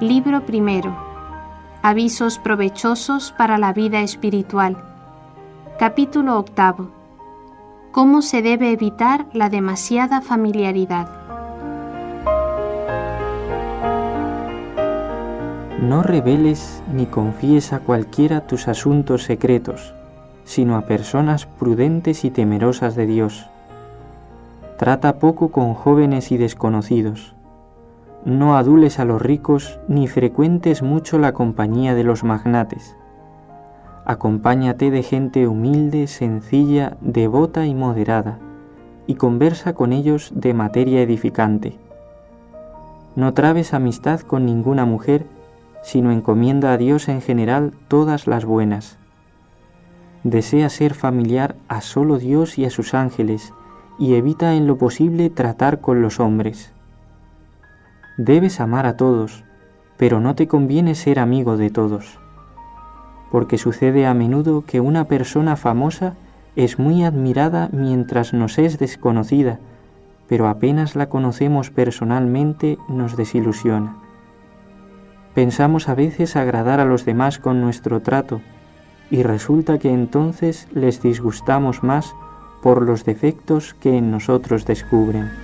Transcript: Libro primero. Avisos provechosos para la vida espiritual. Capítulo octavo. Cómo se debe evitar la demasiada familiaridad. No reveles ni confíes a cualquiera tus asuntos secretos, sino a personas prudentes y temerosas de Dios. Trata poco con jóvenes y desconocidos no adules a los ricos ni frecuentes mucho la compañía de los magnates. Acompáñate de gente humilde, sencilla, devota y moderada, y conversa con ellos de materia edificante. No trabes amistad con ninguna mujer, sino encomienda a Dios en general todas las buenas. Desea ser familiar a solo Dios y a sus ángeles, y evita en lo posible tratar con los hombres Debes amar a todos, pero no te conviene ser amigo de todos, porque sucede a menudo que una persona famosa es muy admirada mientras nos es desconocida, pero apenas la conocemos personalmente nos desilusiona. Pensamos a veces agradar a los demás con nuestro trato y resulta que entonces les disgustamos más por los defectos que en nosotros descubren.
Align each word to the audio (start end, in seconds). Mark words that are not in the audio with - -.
Libro 0.00 0.44
primero. 0.44 0.92
Avisos 1.80 2.40
provechosos 2.40 3.32
para 3.38 3.58
la 3.58 3.72
vida 3.72 4.00
espiritual. 4.00 4.76
Capítulo 5.78 6.36
octavo. 6.36 6.90
Cómo 7.92 8.20
se 8.20 8.42
debe 8.42 8.72
evitar 8.72 9.26
la 9.32 9.50
demasiada 9.50 10.20
familiaridad. 10.20 11.08
No 15.80 16.02
reveles 16.02 16.82
ni 16.92 17.06
confíes 17.06 17.72
a 17.72 17.78
cualquiera 17.78 18.48
tus 18.48 18.66
asuntos 18.66 19.22
secretos, 19.22 19.94
sino 20.42 20.76
a 20.76 20.86
personas 20.86 21.46
prudentes 21.46 22.24
y 22.24 22.32
temerosas 22.32 22.96
de 22.96 23.06
Dios. 23.06 23.46
Trata 24.76 25.20
poco 25.20 25.52
con 25.52 25.74
jóvenes 25.74 26.32
y 26.32 26.36
desconocidos 26.36 27.34
no 28.24 28.56
adules 28.56 28.98
a 28.98 29.04
los 29.04 29.20
ricos 29.20 29.78
ni 29.86 30.08
frecuentes 30.08 30.82
mucho 30.82 31.18
la 31.18 31.34
compañía 31.34 31.94
de 31.94 32.04
los 32.04 32.24
magnates. 32.24 32.96
Acompáñate 34.06 34.90
de 34.90 35.02
gente 35.02 35.46
humilde, 35.46 36.06
sencilla, 36.06 36.96
devota 37.02 37.66
y 37.66 37.74
moderada, 37.74 38.38
y 39.06 39.16
conversa 39.16 39.74
con 39.74 39.92
ellos 39.92 40.32
de 40.34 40.54
materia 40.54 41.02
edificante. 41.02 41.78
No 43.14 43.34
trabes 43.34 43.74
amistad 43.74 44.20
con 44.20 44.46
ninguna 44.46 44.86
mujer, 44.86 45.26
sino 45.82 46.10
encomienda 46.10 46.72
a 46.72 46.78
Dios 46.78 47.08
en 47.08 47.20
general 47.20 47.72
todas 47.88 48.26
las 48.26 48.46
buenas. 48.46 48.98
Desea 50.22 50.70
ser 50.70 50.94
familiar 50.94 51.56
a 51.68 51.82
solo 51.82 52.18
Dios 52.18 52.58
y 52.58 52.64
a 52.64 52.70
sus 52.70 52.94
ángeles, 52.94 53.52
y 53.98 54.14
evita 54.14 54.54
en 54.54 54.66
lo 54.66 54.78
posible 54.78 55.28
tratar 55.28 55.80
con 55.82 56.00
los 56.00 56.18
hombres 56.20 56.73
Debes 58.16 58.60
amar 58.60 58.86
a 58.86 58.96
todos, 58.96 59.42
pero 59.96 60.20
no 60.20 60.36
te 60.36 60.46
conviene 60.46 60.94
ser 60.94 61.18
amigo 61.18 61.56
de 61.56 61.70
todos, 61.70 62.20
porque 63.32 63.58
sucede 63.58 64.06
a 64.06 64.14
menudo 64.14 64.64
que 64.64 64.78
una 64.78 65.06
persona 65.06 65.56
famosa 65.56 66.14
es 66.54 66.78
muy 66.78 67.02
admirada 67.02 67.70
mientras 67.72 68.32
nos 68.32 68.58
es 68.58 68.78
desconocida, 68.78 69.58
pero 70.28 70.46
apenas 70.46 70.94
la 70.94 71.08
conocemos 71.08 71.70
personalmente 71.70 72.78
nos 72.88 73.16
desilusiona. 73.16 73.96
Pensamos 75.34 75.88
a 75.88 75.96
veces 75.96 76.36
agradar 76.36 76.78
a 76.78 76.84
los 76.84 77.04
demás 77.04 77.40
con 77.40 77.60
nuestro 77.60 78.00
trato 78.00 78.40
y 79.10 79.24
resulta 79.24 79.80
que 79.80 79.92
entonces 79.92 80.68
les 80.72 81.02
disgustamos 81.02 81.82
más 81.82 82.14
por 82.62 82.82
los 82.82 83.04
defectos 83.04 83.74
que 83.74 83.98
en 83.98 84.12
nosotros 84.12 84.64
descubren. 84.66 85.43